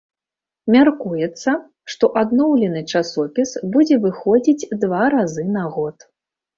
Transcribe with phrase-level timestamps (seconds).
[0.75, 1.49] Мяркуецца,
[1.95, 6.13] што адноўлены часопіс будзе выходзіць два разы на год.